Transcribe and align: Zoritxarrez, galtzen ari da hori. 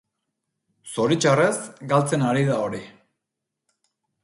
Zoritxarrez, 0.93 1.59
galtzen 1.93 2.25
ari 2.31 2.43
da 2.51 2.59
hori. 2.65 2.83